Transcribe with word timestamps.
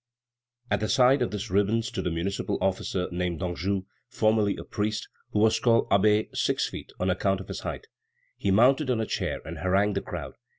At 0.71 0.79
the 0.79 0.89
side 0.89 1.21
of 1.21 1.29
this 1.29 1.51
ribbon 1.51 1.83
stood 1.83 2.07
a 2.07 2.09
municipal 2.09 2.57
officer 2.59 3.07
named 3.11 3.39
Danjou, 3.41 3.85
formerly 4.09 4.57
a 4.57 4.63
priest, 4.63 5.07
who 5.29 5.37
was 5.37 5.59
called 5.59 5.87
Abbé 5.91 6.35
Six 6.35 6.67
feet, 6.67 6.91
on 6.99 7.11
account 7.11 7.39
of 7.39 7.47
his 7.49 7.59
height. 7.59 7.85
He 8.35 8.49
mounted 8.49 8.89
on 8.89 8.99
a 8.99 9.05
chair 9.05 9.41
and 9.45 9.59
harangued 9.59 9.95
the 9.97 10.01
crowd. 10.01 10.33